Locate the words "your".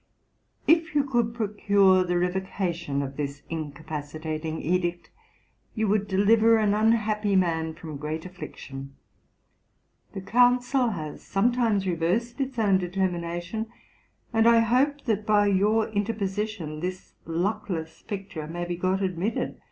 15.45-15.89